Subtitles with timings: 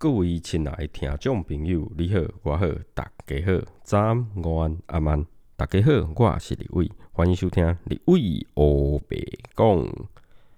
[0.00, 9.16] 各位亲爱的听众朋友，你好，我好，大家好，早安、午安、阿曼，大家好，我是李伟，欢迎收听李伟欧白
[9.56, 10.08] 讲。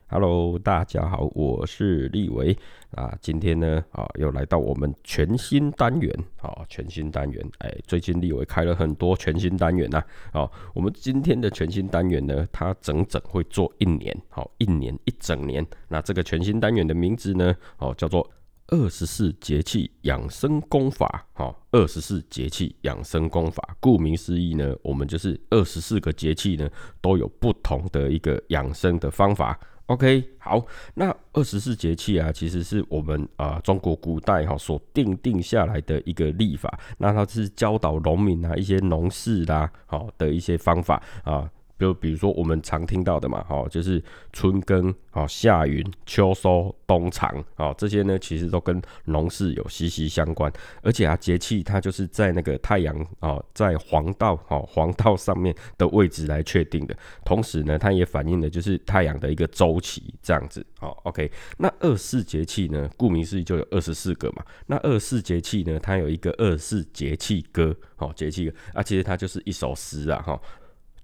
[0.09, 2.55] Hello，大家好，我是立伟
[2.91, 3.17] 啊。
[3.23, 7.43] 今天呢，啊，又来到我们全新单元啊，全新单元。
[7.61, 10.05] 哎，最近立伟开了很多全新单元呐。
[10.35, 15.67] 哦，我们今天的全新单元呢，它整整会做一年，好，一年一整年。
[15.89, 18.31] 那这个全新单元的名字呢，哦，叫做。
[18.71, 26.71] 二十四节气养生功法，好，二十四节气养生功法，顾名思义呢，我们就是二十四个节气呢，
[27.01, 29.59] 都有不同的一个养生的方法。
[29.87, 30.65] OK，好，
[30.95, 41.51] 那二十四节气啊，其实是我们啊中国古代哈所定定下来的一个历法，那它是教导农民啊一些农事啦，好的一些方法啊。
[41.81, 44.03] 就比如说我们常听到的嘛，哈，就是
[44.35, 50.53] 春耕、哦夏耘、秋收、冬藏，哦这些呢其实都跟农事有息息相关。
[50.83, 56.95] 而且啊，节气它就是在那个太阳哦在黄道哦黄道上面的位置来确定的。
[57.25, 60.65] 同时呢，它也反映的就是太阳的一个周期这样子。
[60.79, 64.45] 好，OK，那二四节气呢，顾名思义就有二十四个嘛。
[64.67, 70.39] 那二四节气呢，它有一个二四节气歌，哦节气歌啊，其实它就是一首诗啊，哈。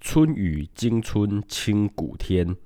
[0.09, 2.57] 春雨惊春清谷天，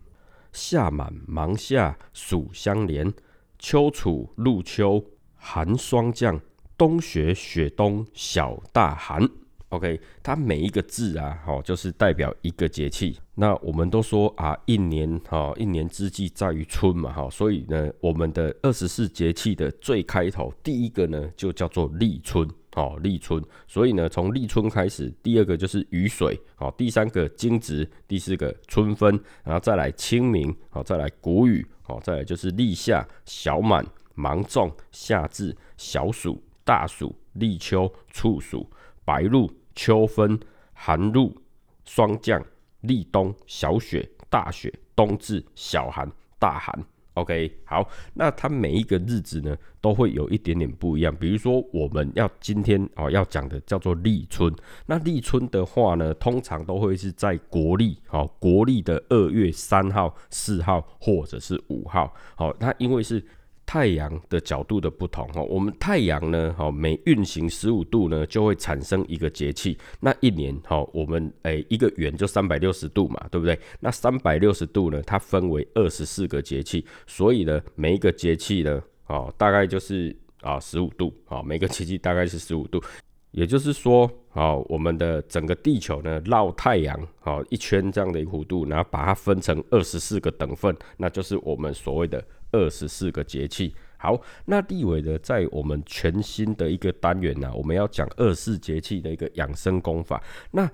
[0.53, 3.11] 夏满芒夏暑相连，
[3.59, 5.03] 秋处露秋
[5.37, 6.39] 寒霜降，
[6.77, 9.27] 冬雪雪冬小大寒。
[9.71, 13.19] OK，它每一个字啊，哈，就是代表一个节气。
[13.37, 22.47] 那我们都说啊，一年哈，一年之计在于春嘛，哈，所以呢，我们的二十四节气的最开头第一个呢，就叫做立春。
[22.77, 38.65] 哦，立春，所以呢，从立春开始，第二个就是雨水，好，第三个惊蛰，第四个春分，然后再来清明，好，再来谷雨，好，再来就是立夏、小满、芒种、夏至、小暑、大暑、立秋、处暑、
[39.05, 40.39] 白露、秋分、
[40.73, 41.37] 寒露、
[41.85, 42.41] 霜降、
[42.83, 46.09] 立冬、小雪、大雪、冬至、小寒、
[46.39, 46.85] 大寒。
[47.15, 51.15] OK，好，那它每一个日子呢，都会有一点点不一样。
[51.15, 54.55] 比如说，我们要今天哦要讲的叫做立春。
[54.87, 62.15] 那立春的话呢，通常都会是在国历哦，国历的二月三号、四号或者是五号。
[62.37, 63.25] 好，那因为是。
[63.71, 69.79] 太阳的角度的不同哈，我们太阳呢，哈，每运行十五度呢，就会产生一个节气。
[70.01, 73.57] 那一年哈，我们诶一个圆就三百六十度嘛，对不对？
[73.79, 82.83] 那三百六十度呢，它分为二十四个节气，所以呢，每一个节气呢，哦，大概就是啊十五度啊，每个节气大概是十五度。
[83.31, 92.21] 也就是说，哦，我们的整个地球呢，绕太阳哦一圈这样的一个弧度，然后把它分成二十四个等份，那就是我们所谓的。
[92.53, 100.23] 二十四个节气，好，那地尾的在我们全新的一个单元呢，我们要讲二十四节气的一个养生功法。
[100.51, 100.71] 那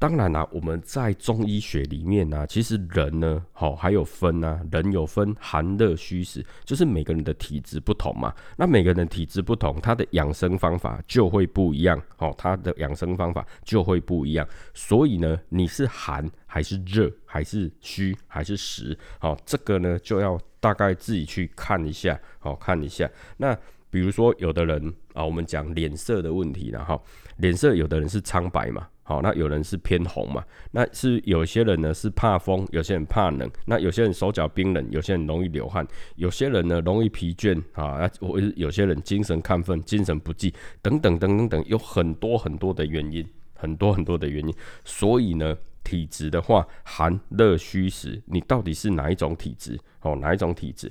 [0.00, 8.34] 当然啦，我们在中医学里面呢，其实人呢，好还有分啊，人有分寒热虚实，就是每个人的体质不同嘛。
[8.56, 14.48] 那每个人的体质不同，他的养生方法就会不一样，哦，他的养生方法就会不一样。
[14.72, 23.06] 所以呢，你是寒还是热，还是虚还是实，好，这个呢就要大概自己去看一下，好看一下。
[23.36, 23.54] 那
[23.90, 27.00] 比如说有的人啊，我们讲脸色的问题了哈，
[27.38, 28.86] 脸色有的人是苍白嘛。
[29.02, 30.44] 好，那有人是偏红嘛？
[30.70, 35.84] 那是有些人呢是怕风，有些人怕冷，那有些人手脚冰冷，有些人容易流汗，
[36.14, 44.54] 有些人呢容易疲倦啊，我有些人精神亢奋、精神不济等等等等等，有很多很多的原因，很多很多的原因。
[44.84, 49.76] 所以呢，体质的话，寒热虚实，你到底是哪一种体质？
[50.02, 50.90] 哦，哪一种体质？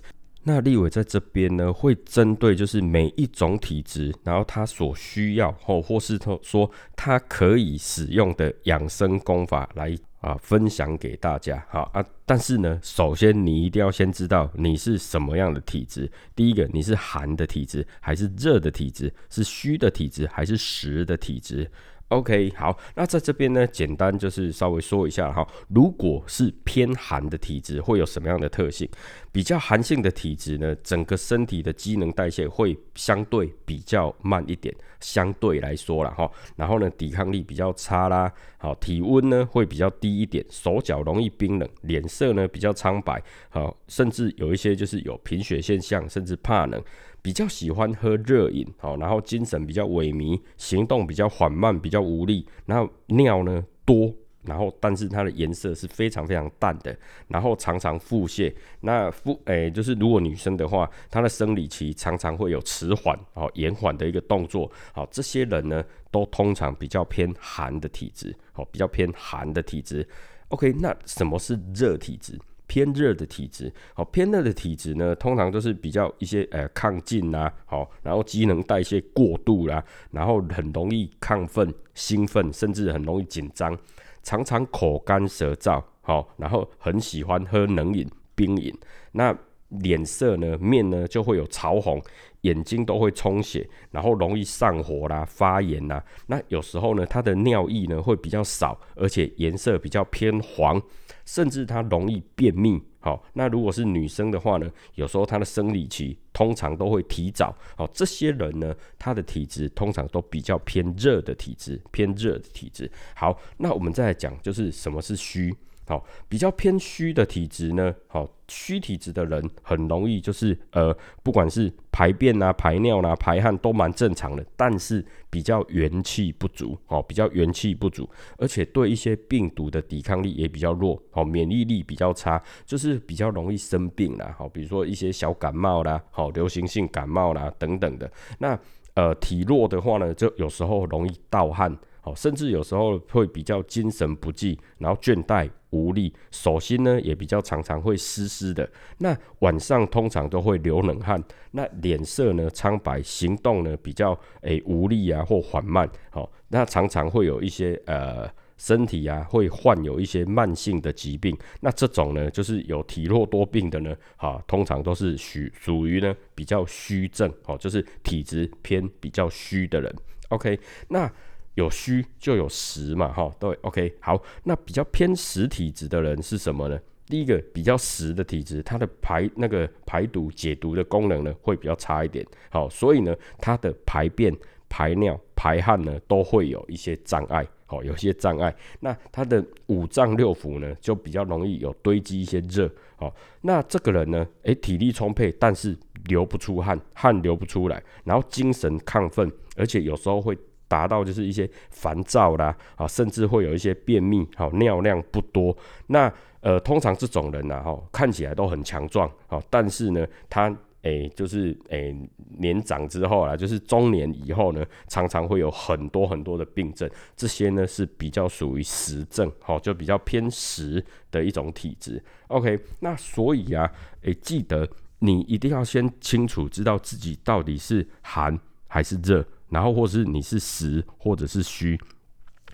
[0.52, 11.64] 那立伟在这边呢，会针对就是每一种体质，然后他所需要或或是他说他可以使用的养生功法来啊分享给大家。
[11.70, 16.12] 好啊，但是呢，首先你一定要先知道你是什么样的体质。
[16.36, 19.14] 第一个，你是寒的体质还是热的体质？
[19.30, 21.70] 是虚的体质还是实的体质
[22.10, 25.48] ？OK，好，那在这边呢，简单就是稍微说一下哈。
[25.70, 28.90] 如果是偏寒的体质，会有什么样的特性？
[29.32, 36.30] 比较寒性的体质呢，整个身体的机能代谢会相对比较慢一点，相对来说了哈。
[36.56, 46.84] 然后呢，抵抗力比较差啦，好，体温呢会比较低一点，手脚容易冰冷，脸色呢比较苍白，好，甚至有一些就是有贫血现象，甚至怕冷。
[47.22, 54.14] 比较喜欢喝热饮，好，然后精神比较萎靡，行动比较缓慢，比较无力，然后尿呢多
[54.44, 56.98] 然后但是它的颜色是非常非常淡的，
[57.28, 58.54] 然后常常腹泻。
[58.82, 64.72] 那腹诶，就是如果女生的话，她的生理期常常会有迟缓哦延缓的一个动作。
[64.94, 70.08] 好，这些人呢，都通常比较偏寒的体质，好，比较偏寒的体质。
[70.50, 72.40] OK，那什么是热体质？
[72.66, 83.76] 偏热的体质，好，偏热的体质呢，通常都是比较一些呃亢进啦，好，然后机能代谢过度啦，然后很容易亢奋、兴奋，甚至很容易紧张，
[84.24, 88.74] 常常口干舌燥，好，然后很喜欢喝冷饮、冰饮，
[89.12, 89.36] 那
[89.70, 92.02] 脸色呢，面呢就会有潮红。
[92.44, 96.02] 眼睛都会充血，然后容易上火啦、发炎啦。
[96.28, 100.82] 那有时候呢，他的尿液呢会比较少，而且颜色比较偏黄，
[101.26, 102.82] 甚至他容易便秘。
[103.02, 107.56] 好，那如果是女生的话呢，有时候她的生理期通常都会提早。
[107.78, 112.92] 好，这些人呢，她的体质通常都比较偏热的体质，偏热的体质。
[113.16, 115.56] 好，那我们再来讲，就是什么是虚。
[115.90, 128.08] 好，比较偏虚的体质呢，好，虚体质的人很容易就是呃，不管是排便啊、排尿啦、排汗都蛮正常的，但是比较元气不足，好，比较元气不足，
[128.38, 138.56] 而且对一些病毒的抵抗力也比较弱，好，免疫力比较差，就是比较容易生病啦，好，比如说一些小感冒啦，好，流行性感冒啦等等的，那
[138.94, 141.76] 呃体弱的话呢，就有时候容易盗汗。
[142.16, 148.70] 甚至有时候会比较精神不济，然后倦怠无力，手心呢也比较常常会湿湿的。
[148.98, 155.90] 那晚上通常都会流冷汗，那脸色呢苍白，行动呢比较诶无力啊或缓慢。
[156.10, 158.28] 好，那常常会有一些呃
[158.58, 161.38] 身体啊会患有一些慢性的疾病。
[161.62, 169.96] 那这种呢就是有体弱多病的呢，哈，通常都是属属于呢比较虚症，哦，就是体质偏比较虚的人。
[170.30, 171.12] OK，那。
[171.60, 176.80] 有虚就有实嘛，哈，对，OK，好，那比较偏实体质的人是什么呢？
[177.06, 184.34] 第一个比较实的体质，它的排那个排毒解毒的功能呢会比较差一点，好，所以呢，它的排便、
[184.70, 188.56] 排尿、排汗呢都会有一些障碍，好，有些障碍。
[188.80, 200.38] 那它的五脏六腑呢就比较容易有堆积一些热，好，那这个人呢，诶，体力充沛，但是流不出汗，汗流不出来，然后精神亢奋，而且有时候会。
[200.70, 205.54] 达到就是一些烦躁啦，啊，甚至会有一些便秘，好尿量不多。
[205.88, 211.94] 那呃，通常这种人呢，哈，看起来都很强壮，好，但是呢，他诶，就是诶，
[212.38, 216.90] 年长之后啦，就是中年以后呢，常常会有很多很多的病症。
[217.18, 220.82] 这些呢是比较属于实症，好，就比较偏实
[221.12, 222.02] 的一种体质。
[222.28, 223.70] OK，那所以啊，
[224.04, 224.66] 诶，记得
[225.00, 229.26] 你一定要先清楚知道自己到底是寒还是热。
[229.50, 231.80] 然后，或是你是实，或者是虚，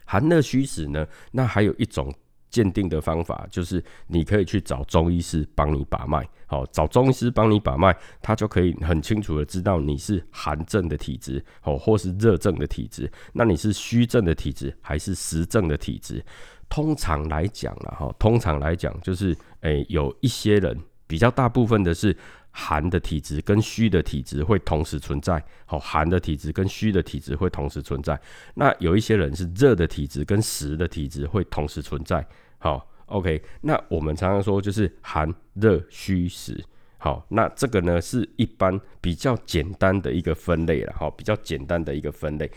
[0.06, 1.06] 寒热虚实呢？
[1.32, 2.14] 那还有一种
[2.50, 6.28] 鉴定的方法，就是你可以去找中医师帮你把脉。
[6.48, 13.12] 好，找中医师帮你把脉，他就可以很清楚的知道你是寒症的体质，哦，或是热症的体质。
[13.34, 16.24] 那你是虚症的体质，还是实症的体质？
[16.70, 22.16] 通常来讲了哈，通常来讲就是，诶，有一些人比较大部分的是。
[22.58, 28.18] 寒的体质跟虚的体质会同时存在，好，寒的体质跟虚的体质会同时存在。
[28.54, 32.26] 那有一些人是热的体质跟实的体质会同时存在，
[32.58, 33.44] 好，OK。
[33.60, 36.64] 那我们常常说就是寒热虚实，
[36.98, 42.50] 好，那这个呢是一般比较简单的一个分类了，好，比较简单的一个分类。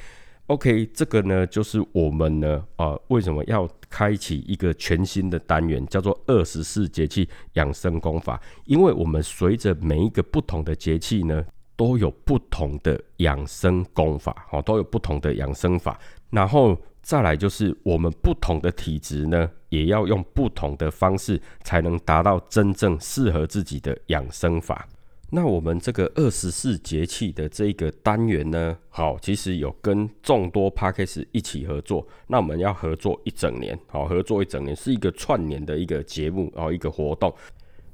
[0.48, 8.40] OK，这个呢就是我们呢啊为什么要开启一个全新的单元，叫做二十四节气养生功法？
[8.64, 11.44] 因为我们随着每一个不同的节气呢，
[11.76, 16.00] 都有不同的养生功法，哦，都有不同的养生法。
[16.31, 24.88] 然后再来就是我们不同的体质呢，也要用不同的方式，才能达到真正适合自己的养生法。
[25.31, 32.06] 那我们这个二十四节气的这个单元呢，好，其实有跟众多 p a c k a g e 一起合作。
[32.29, 37.35] 那我们要合作一整年，好，合作一整年是一个串联的一个节目，啊一个活动。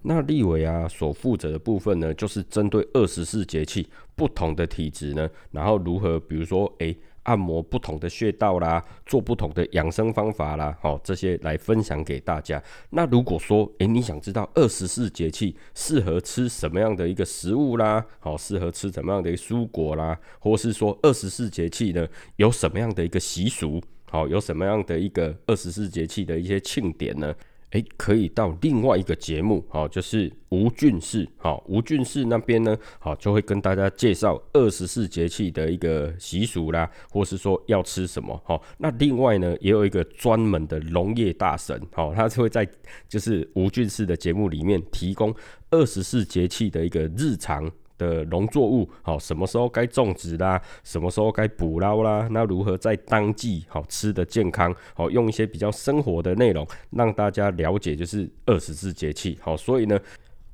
[0.02, 6.96] 那立伟啊所负责的部分呢，就是针对二十四节气不同的体质呢，然后如何，比如说，诶。
[7.24, 12.62] 按摩不同的穴道啦，做不同的养生方法啦，好，这些来分享给大家。
[12.90, 27.34] 那如果说，诶，你想知道二十四节气适合吃什么样的一个食物啦，好，适合吃什么样的蔬果啦，或是说二十四节气呢有什么样的一个习俗，好，有什么样的一个二十四节气的一些庆典呢？
[27.74, 42.64] 诶，可以到另外一个节目，好，就是吴俊士，好，吴俊士那边呢，好，就会跟大家介绍二十四节气的一个习俗啦，或是说要吃什么，好，那另外呢，也有一个专门的农业大神，好，他就会在
[43.08, 45.34] 就是吴俊士的节目里面提供
[45.70, 47.68] 二十四节气的一个日常。
[47.98, 50.60] 的农作物，好，什么时候该种植啦？
[50.82, 52.28] 什么时候该捕捞啦？
[52.30, 54.74] 那如何在当季好吃的健康？
[54.94, 59.38] 好，用一些比较生活的内容，让大家了解，就是二十四节气。
[59.40, 59.98] 好，所以呢，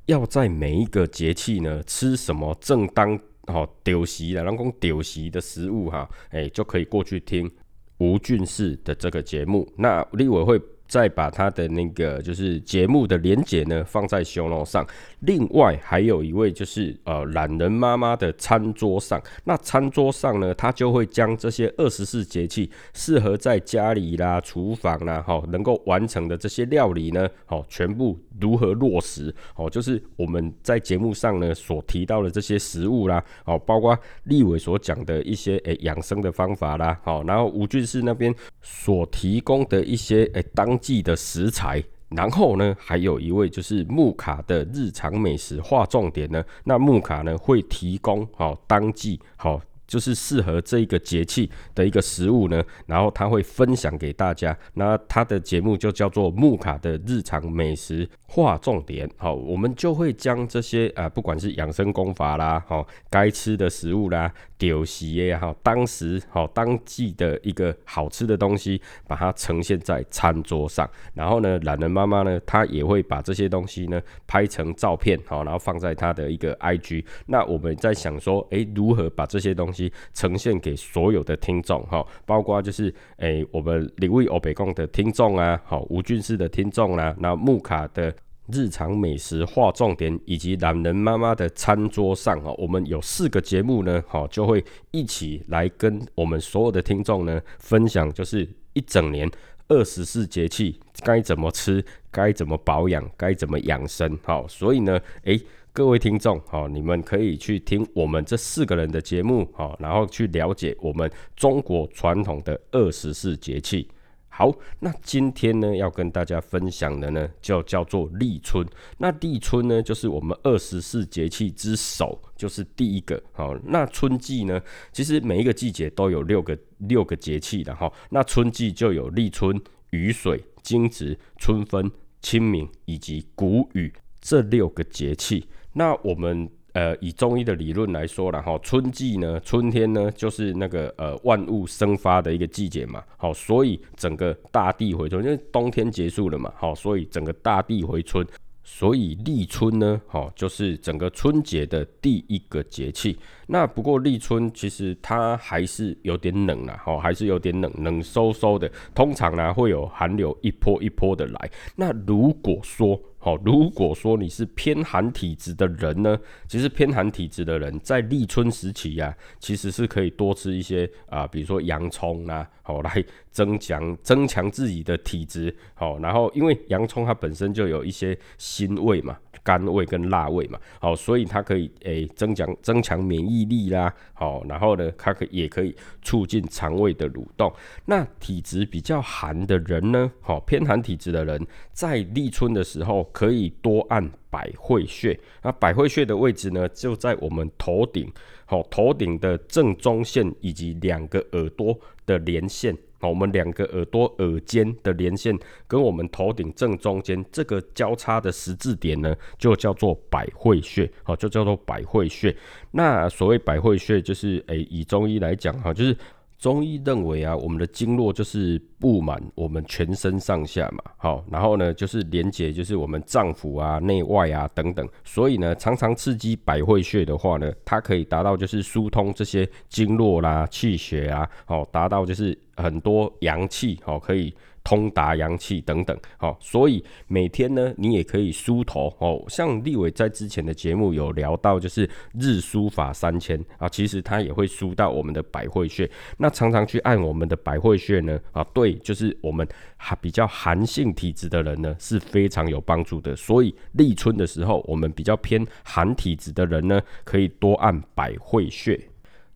[0.07, 7.51] 要在每一个节气呢，吃什么正当好丢席的，然后丢席的食物哈，哎，就可以过去听
[7.99, 9.67] 吴俊士的这个节目。
[9.77, 10.61] 那立委会。
[10.91, 14.85] 再把他的那个就是节目的连结呢放在熊楼上。
[15.21, 29.35] 另外还有一位就是呃懒人妈妈的餐桌上，那餐桌上呢，他就会将这些二十四节气适合在家里啦、厨房啦，哈，能够完成的这些料理呢，好，全部如何落实？
[29.57, 46.45] 哦，就是我们在节目上呢所提到的这些食物啦，哦，包括立伟所讲的一些诶养生的方法啦，好，然后吴俊士那边所提供的一些诶当季的食材，然后呢，还有一位就是木卡的日常美食划重点呢。
[46.65, 49.61] 那木卡呢会提供好当季好。
[49.91, 54.57] 就是适合这一个节气的一个食物呢，然后他会分享给大家。
[54.75, 59.11] 那他的节目就叫做木卡的日常美食划重点。
[59.17, 70.89] 好，我们就会将这些啊，不管是养生功法啦，好，该吃的食物啦，丢席也好，当时好当季的一个好吃的东西，把它呈现在餐桌上。
[71.15, 77.05] 然后呢，懒人妈妈呢，她也会把这些东西呢拍成照片，好，然后放在她的一个 IG。
[77.27, 79.80] 那我们在想说，诶，如何把这些东西
[80.13, 88.13] 呈现给所有的听众哈，包括就是诶我们李卫欧北贡的听众啊，好吴俊士的听众啦，那木卡的
[88.53, 99.31] 日常美食划重点，以及懒人妈妈的餐桌上哈，我们有四个节目呢，好就会一起来跟我们所有的听众呢分享，就是一整年
[99.69, 105.41] 二十四节气该怎么吃，该怎么保养，该怎么养生，好，所以呢，诶。
[105.73, 113.89] 各位听众，好，你们可以去听我们这四个人的节目，好，然后去了解我们中国传统的二十四节气。
[114.29, 118.67] 好，那今天呢要跟大家分享的呢，就叫做立春。
[118.99, 123.23] 那立春呢，就是我们二十四节气之首，就是第一个。
[123.31, 124.61] 好，那春季呢，
[124.93, 127.91] 其实每一个季节都有六个六个节气的哈。
[128.11, 129.57] 那春季就有立春、
[129.91, 131.89] 雨水、惊蛰、春分、
[132.21, 135.47] 清明以及谷雨这六个节气。
[135.73, 148.27] 那我们呃以中医的理论来说了哈，春季呢，春天呢就是那个呃万物生发的一个季节嘛，好，所以整个大地回春，因为冬天结束了嘛，好，所以整个大地回春。
[148.63, 153.19] 所以立春呢，哈，就是整个春节的第一个节气。
[153.49, 158.71] 那不过立春其实它还是有点冷啦，哈，还是有点冷，冷飕飕的。
[158.95, 161.51] 通常呢会有寒流一波一波的来。
[161.75, 179.19] 那如果说，好，如果说你是偏寒体质的人呢，其实偏寒体质的人在立春时期呀，其实是可以多吃一些啊，比如说洋葱啊，好来增强增强自己的体质，好，然后因为洋葱它本身就有一些辛味嘛。
[179.43, 187.53] 甘味跟辣味嘛，好，所以它可以诶增强增强免疫力啦，好，然后呢，它可也可以促进肠胃的蠕动。
[187.85, 195.19] 那体质比较寒的人呢，好，偏寒体质的人在立春的时候可以多按百会穴。
[195.43, 198.11] 那百会穴的位置呢，就在我们头顶，
[198.45, 202.77] 好，头顶的正中线以及两个耳朵的连线。
[203.09, 210.91] 我们两个耳朵耳尖的连线跟我们头顶正中间这个交叉的十字点呢，就叫做百会穴。
[211.03, 212.37] 好，就叫做百会穴。
[212.71, 215.97] 那所谓百会穴，就是诶，以中医来讲，哈，就是。
[216.41, 234.35] 中医认为啊，我们的经络就是布满我们全身上下嘛，好，然后呢就是连接，就是我们脏腑啊、内外啊等等，所以呢，常常刺激百会穴的话呢，它可以达到就是疏通这些经络啦、气血啊，好，达到就是很多阳气，好，可以。
[234.63, 239.25] 通达阳气等等，好，所以每天呢，你也可以梳头哦。
[239.29, 245.91] 像立伟在之前的节目有聊到，就是日梳法三千啊，其实他也会梳到我们的百会穴。
[246.19, 253.17] 那常常去按我们的百会穴呢，啊，对，就是我们还比较寒性体质的人呢，是非常有帮助的。
[253.17, 258.79] 所以立春的时候，我们比较偏寒体质的人呢，可以多按百会穴。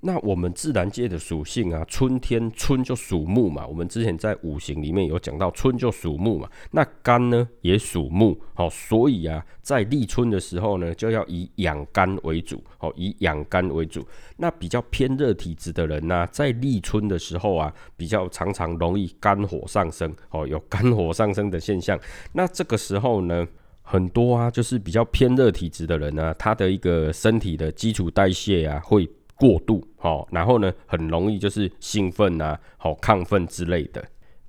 [0.07, 3.67] 那我们自然界的属性啊，春天春就属木嘛。
[3.67, 6.47] 我们之前在五行里面有讲到，春就属木嘛。
[6.73, 14.07] 那肝呢也属木，好，所以啊，在立春的时候呢，就要以养肝为主，好，以养肝为主。
[14.37, 21.99] 那比较偏热体质的人呢，在立春的时候啊，比较常常容易肝火上升，哦，有肝火上升的现象。
[22.33, 23.47] 那这个时候呢，
[23.81, 29.09] 很多啊，就是比较偏热体质的人呢，他的一个身体的基础代谢啊，会。
[29.37, 34.05] 过度好，然后呢，很容易就是兴奋啊，好亢奋之类的。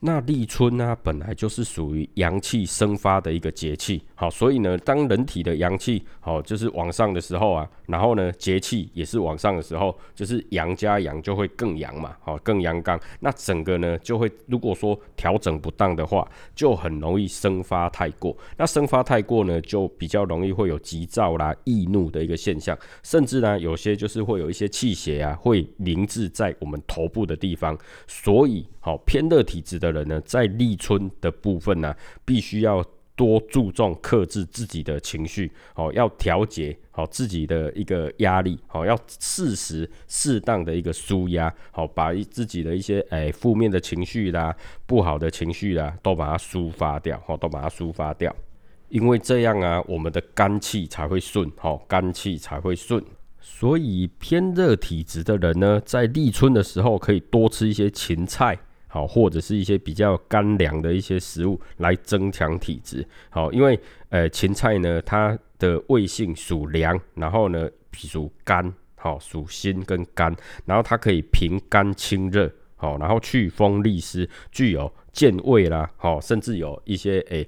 [0.05, 12.99] 那立春呢，本来就是属于阳气生发的一个节气，好，所以呢，当人体的阳气好就是往上的时候啊，然后呢，节气也是往上的时候，就是阳加阳就会更阳嘛，好，更阳刚。
[13.19, 18.37] 那整个呢，就会如果说调整不当的话，就很容易生发太过。
[18.57, 27.75] 那生发太过呢，就比较容易会有急躁啦、易怒的一个现象，甚至呢，有些就是会有一些气血啊，会凝滞在我们头部的地方。
[28.05, 29.95] 所以，好偏热体质的。
[29.95, 32.83] 人呢，在立春的部分呢，必须要
[33.15, 44.53] 多注重克制自己的情绪，好，要调节好自己的一个压力，好，要适时适当的一个舒压，好，把自己的一些诶负面的情绪啦、
[44.85, 48.35] 不好的情绪啦，都把它抒发掉，好，都把它抒发掉，
[48.89, 53.01] 因为这样啊，我们的肝气才会顺，好，肝气才会顺。
[53.39, 58.59] 所以偏热体质的人呢，在立春的时候可以多吃一些芹菜。
[58.95, 63.05] 好，或者是一些比较干凉的一些食物来增强体质。
[63.29, 70.33] 好，因为呃芹菜呢，它的味性属凉，然后呢属肝，好属心跟肝，
[70.63, 77.45] 然后它可以平肝清热，好，然后祛风利湿，具有健胃啦，好，甚至有一些诶，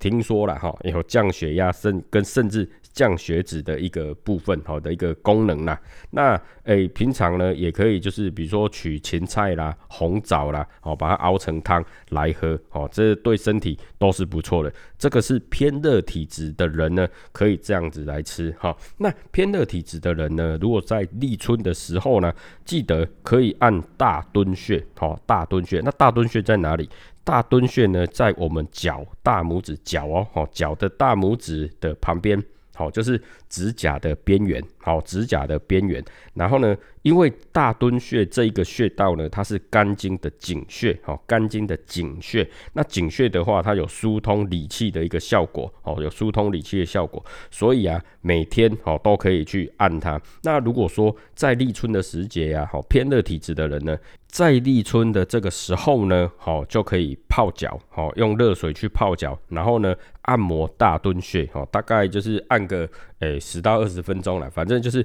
[0.00, 2.68] 听说了哈，有降血压，甚跟甚至。
[2.92, 5.80] 降血脂的一个部分，好的一个功能啦。
[6.10, 14.72] 那诶，平常呢也可以，就是比如说取芹菜啦、红枣啦，哦，把它熬成汤来喝，哦，这对身体都是不错的。
[14.98, 18.76] 这个是偏热体质的人呢，可以这样子来吃，哈。
[18.98, 22.32] 那偏热体质的人呢，如果在立春的时候呢，
[22.64, 25.80] 记得可以按大敦穴，好，大敦穴。
[25.84, 26.88] 那大敦穴在哪里？
[27.22, 32.42] 大敦穴呢，在我们脚大拇指脚哦，哦，脚的大拇指的旁边。
[32.80, 33.20] 好，就是
[33.50, 36.02] 指甲的边缘，好，指甲的边缘。
[36.32, 42.48] 然后呢，因为大敦穴这一个穴道呢，它是肝经的井穴，好，肝经的井穴。
[42.72, 47.24] 那井穴的话，它有疏通理气的一个效果，哦，有疏通理气的效果。
[47.50, 50.20] 所以啊，每天哦都可以去按它。
[50.42, 53.96] 那如果说在立春的时节呀，好偏热体质的人呢。
[54.26, 65.04] 在立春的这个时候呢，好就可以泡脚，好用热水去泡脚，然后呢按摩大敦穴，好大概就是按个诶十到二十分钟了，反正就是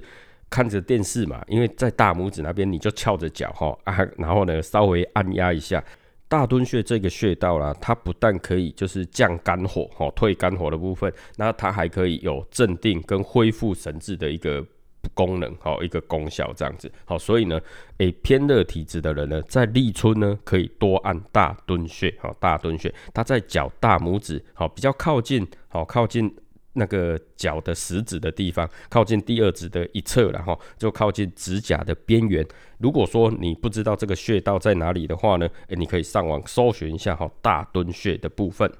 [0.49, 5.83] 看着电视嘛，因为在大拇指那边你就翘着脚哈啊，然后呢稍微按压一下
[6.27, 14.65] 大敦穴这个穴道啦，它不但可以就是降肝火，哈退肝火的部分，那它还可以有镇定跟恢复神志的一个。
[15.13, 17.61] 功能好一个功效这样子好，所以呢，
[17.99, 26.35] 诶偏热体质的人呢，在立春呢可以多按大敦穴好，大敦穴它在脚大拇指好比较靠近好靠近
[26.75, 32.45] 那个脚的食指的地方，靠近第二指的一侧然后就靠近指甲的边缘。
[32.77, 38.71] 如果说你不知道这个穴道在哪里的话呢，诶你可以上网搜寻一下哈大敦穴的部分。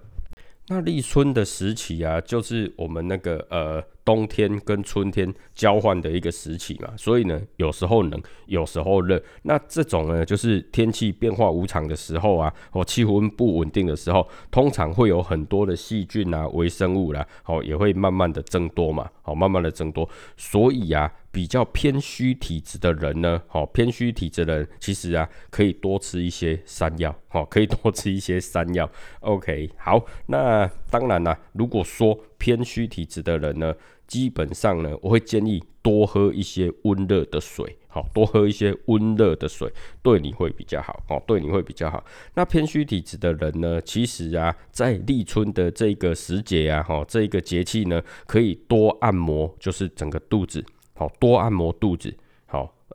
[0.68, 3.84] 那立春的时期啊，就是我们那个呃。
[4.06, 9.20] 冬天跟春天交换的一个时期嘛，所以呢，有时候冷，有时候热。
[9.42, 20.08] 那这种呢，就是天气变化无常的时候啊，哦，气温不稳定的时候，通常会有很多的细菌啊、微生物啦，哦，也会慢慢的增多嘛，好，慢慢的增多。
[20.38, 28.88] 所以啊，比较偏虚体质的人呢，好，偏虚体质的人，其实啊，可以多吃一些山药，好，可以多吃一些山药。
[29.22, 33.74] OK，好，那当然啦，如果说偏虚体质的人呢，
[34.08, 42.04] 基本上呢，我会建议多喝一些温热的水，好，多喝一些温热的水，对你会比较好，哦，对你会比较好。
[42.34, 52.16] 那偏虚体质的人呢，其实啊，在立春的这个时节啊，哈，这个节气呢，可以多按摩，就是整个肚子，好多按摩肚子，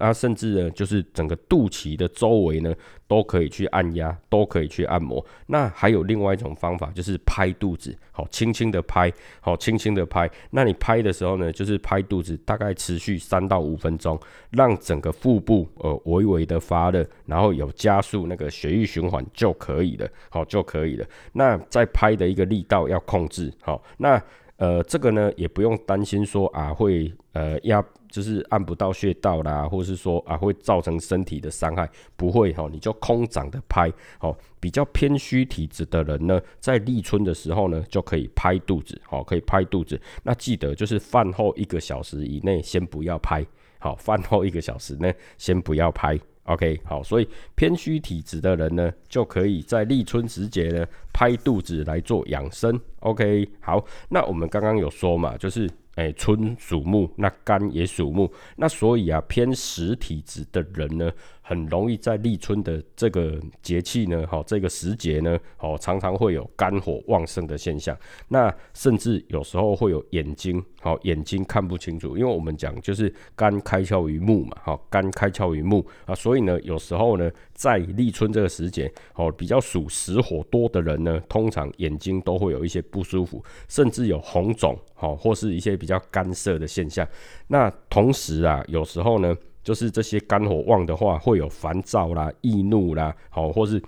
[0.01, 2.75] 啊，甚至呢，就是整个肚脐的周围呢，
[3.07, 5.25] 都可以去按压，都可以去按摩。
[5.47, 10.29] 那还有另外一种方法，就是拍肚子，好，轻轻的拍，好，轻轻的拍。
[10.51, 14.19] 那你拍的时候呢，就是拍肚子，大概持续三到五分钟，
[14.51, 21.07] 让整个腹部呃微微的发热，然后有加速那个血液循环就可以了，好，就可以了。
[21.35, 24.21] 那再拍的一个力道要控制，好，那。
[24.61, 43.43] 呃，这个呢也不用担心说啊会呃压就是按不到穴道啦，或是说啊会造成身体的伤害，不会哈，你就空掌的拍，好，比较偏虚体质的人呢，在立春的时候呢就可以拍肚子，好，可以拍肚子，那记得就是饭后一个小时以内先不要拍，
[43.79, 46.21] 好，饭后一个小时呢先不要拍。
[46.45, 52.81] OK，好，所以偏虚体质的人呢，就可以在立春时节呢拍肚子来做养生。
[53.01, 55.71] OK，好，那我们刚刚有说嘛，就是。
[55.97, 61.11] 哎，春属木，那肝也属木，那所以啊，偏实体质的人呢，
[61.51, 67.97] 很容易在立春的这个节气呢，好，这个时节呢，哦，常常会有肝火旺盛的现象，
[68.29, 84.79] 那甚至有时候会有眼睛，好，眼睛看不清楚，因为我们讲就是肝开窍于目嘛，哈，肝开窍于目啊，所以呢，有时候呢，在立春这个时节，哦，比较属实火多的人呢，通常眼睛都会有一些不舒服，甚至有红肿。
[84.95, 87.09] 好，或是一些比较干涩的现象。
[87.47, 93.83] 那同时啊，有时候呢，就是这些肝火旺的话，会有烦躁啦、易怒啦，好，或是。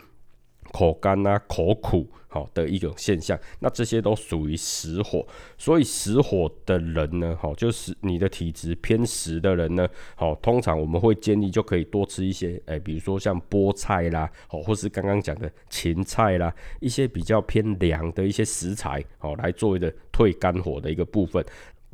[0.70, 5.26] 口干啊，口苦，好的一种现象，那这些都属于实火，
[5.58, 21.44] 所以实火的人呢，好，就是你的体质偏实的人呢，好，通常我们会建议就可以多吃一些，哎，比如说像菠菜啦，好，或是刚刚讲的芹菜啦，一些比较偏凉的一些食材，好，来作为的退肝火的一个部分。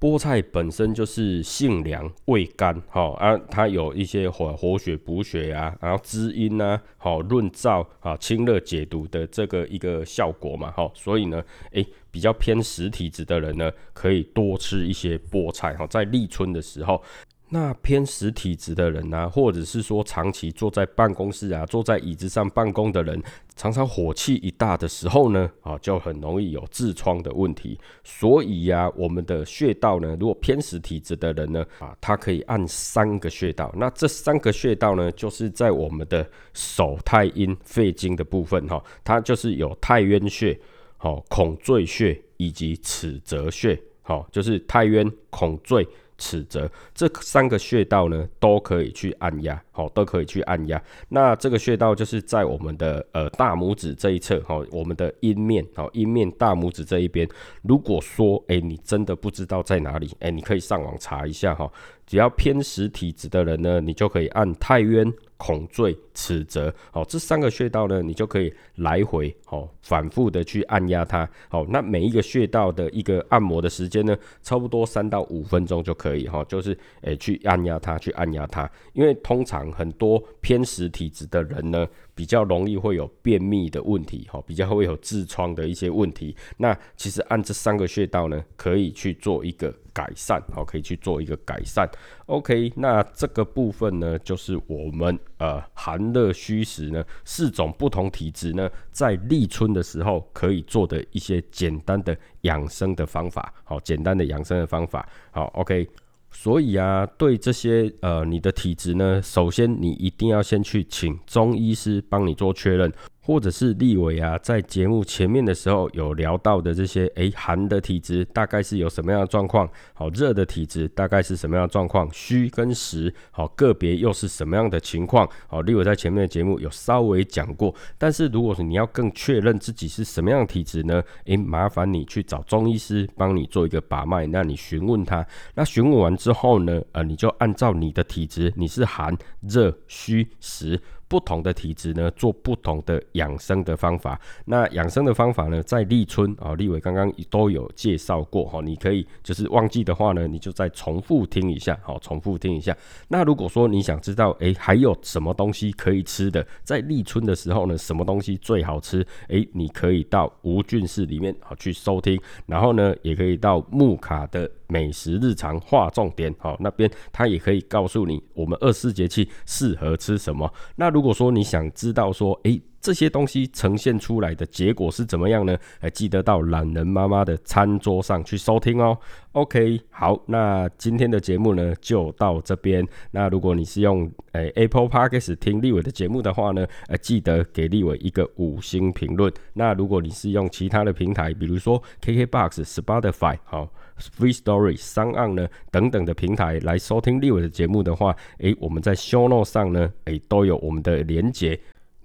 [0.00, 17.02] 菠菜本身就是性凉、味甘，哈啊，它有一些活活血补血啊，然后滋阴啊，好润燥啊、清热解毒的这个一个效果嘛，哈，所以呢，诶，比较偏实体质的人呢，可以多吃一些菠菜，哈，在立春的时候。
[17.50, 23.22] 那偏实体质的人呢，或者是说长期坐在办公室啊，坐在椅子上办公的人，
[23.56, 27.78] 常常火气一大的时候呢，啊，就很容易有痔疮的问题。
[28.04, 33.72] 所以呀，我们的穴道呢，如果偏实体质的人呢，啊，他可以按三个穴道。
[33.76, 40.58] 那这三个穴道呢，就是在我们的手太阴肺经的部分哈，它就是有太渊穴、
[40.98, 45.88] 好孔最穴以及尺泽穴，好，就是太渊、孔最。
[46.18, 50.82] 尺泽这三个穴道呢，都可以去按压，好，都可以去按压。
[51.08, 57.28] 那这个穴道就是在我们的呃大拇指这一侧，好，我们的阴面，好，阴面大拇指这一边。
[57.62, 61.70] 如果说，哎，你真的不知道在哪里，哎，你可以上网查一下哈。
[62.04, 65.12] 只要偏实体质的人呢，你就可以按太渊。
[65.40, 81.86] 孔最、尺泽，好，这三个穴道呢，你就可以来回，好，反复的去按压它，好，那每一个穴道的一个按摩的时间呢，差不多三到五分钟就可以，哈，就是诶去按压它，去按压它，因为通常很多偏实体质的人呢。
[82.14, 86.34] 比较容易会有便秘的问题，哈，比较会有痔疮的一些问题。
[86.56, 91.88] 那其实按这三个穴道呢，可以去做一个改善，好，可以去做一个改善。
[92.26, 105.88] OK，那这个部分呢，就是我们呃寒热虚实呢四种不同体质呢，在立春的时候可以做的一些简单的养生的方法，好，简单的养生的方法，好，OK。
[106.30, 112.92] 所以啊，对这些呃，你的体质呢，首先你一定要先去请中医师帮你做确认。
[113.28, 119.68] 或者是立伟啊，在节目前面的时候有聊到的这些，诶，寒的体质大概是有什么样的状况？
[119.92, 122.08] 好，热的体质大概是什么样的状况？
[122.10, 125.28] 虚跟实，好，个别又是什么样的情况？
[125.46, 127.74] 好，立伟在前面的节目有稍微讲过。
[127.98, 131.02] 但是如果是你要更确认自己是什么样的体质呢？
[131.26, 140.80] 诶，麻烦你去找中医师帮你做一个把脉，那你询问他，那询问完之后呢，呃，你就按照你的体质，你是寒、热、虚、实。
[141.08, 144.20] 不同的体质呢，做不同的养生的方法。
[144.44, 148.60] 那养生的方法呢，在立春啊，立伟刚刚都有介绍过哈。
[148.62, 152.76] 你可以就是忘记的话呢，你就再重复听一下，好，重复听一下。
[153.08, 159.06] 那如果说你想知道，诶，还有什么东西可以吃的，在立春的时候呢，什么东西最好吃？
[159.28, 164.50] 诶，你可以到吴俊士里面好去收听，然后呢，也可以到木卡的。
[164.70, 170.52] 美食日常划重点，好，那边他也可以告诉你，我们二四节气适合吃什么。
[170.76, 172.60] 那如如果说你想知道说，诶。
[172.80, 175.58] 这些东西呈现出来的结果是怎么样呢？
[175.80, 178.96] 还记得到懒人妈妈的餐桌上去收听哦。
[179.32, 182.86] OK，好，那今天的节目呢就到这边。
[183.10, 189.30] 那如果你是用诶 Apple Podcast 听立伟的节目的话呢，呃，记得给立伟一个五星评论。
[189.54, 201.58] 那如果你是用其他的平台，比如说 KKBox、Spotify、好 Free Story、商岸呢等等的平台来收听立伟的节目的话，诶，我们在 Show Note 上呢，诶，都有我们的连接。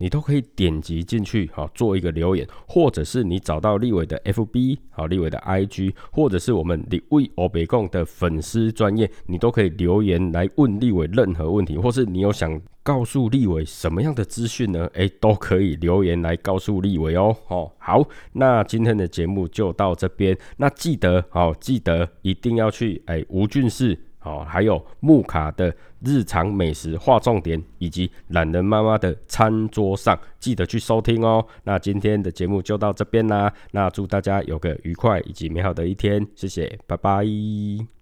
[0.03, 14.89] 你都可以点击进去，好做一个留言，或者是你找到立伟的 FB，好立伟的 IG，或者是我们立伟欧北贡的粉丝专业，你都可以留言来问立伟任何问题，或是你有想告诉立伟什么样的资讯呢？
[14.95, 17.33] 诶，都可以留言来告诉立伟哦。
[17.47, 23.97] 哦，好，那今天的节目就到这边，那记得，好记得一定要去，诶，吴俊士。
[24.23, 31.45] 哦，还有木卡的日常美食划重点，以及懒人妈妈的餐桌上，记得去收听哦。
[31.63, 37.92] 那今天的节目就到这边啦，那祝大家有个愉快以及美好的一天，谢谢，拜拜。